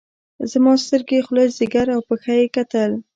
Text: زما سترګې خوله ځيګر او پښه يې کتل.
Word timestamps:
زما 0.51 0.73
سترګې 0.85 1.19
خوله 1.25 1.43
ځيګر 1.57 1.87
او 1.95 2.01
پښه 2.07 2.33
يې 2.39 2.47
کتل. 2.55 2.91